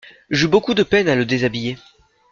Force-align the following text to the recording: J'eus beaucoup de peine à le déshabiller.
J'eus 0.31 0.47
beaucoup 0.47 0.73
de 0.73 0.81
peine 0.81 1.07
à 1.09 1.15
le 1.15 1.25
déshabiller. 1.27 1.77